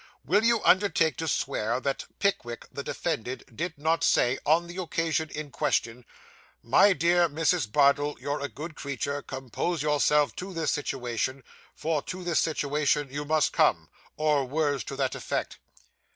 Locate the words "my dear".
6.63-7.29